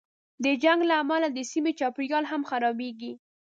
[0.43, 3.13] د جنګ له امله د سیمې چاپېریال هم خرابېږي.